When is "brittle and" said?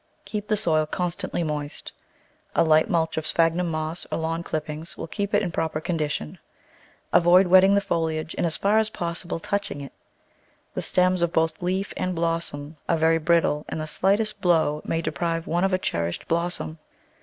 13.19-13.79